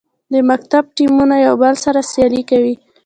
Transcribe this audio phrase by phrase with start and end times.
[0.33, 2.75] د مکتب ټیمونه یو بل سره سیالي کوي.